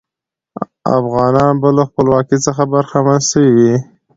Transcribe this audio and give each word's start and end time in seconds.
افغانان 0.99 1.53
به 1.61 1.69
له 1.77 1.83
خپلواکۍ 1.89 2.37
څخه 2.47 2.63
برخمن 2.73 3.19
سوي 3.31 3.51
وي. 3.57 3.75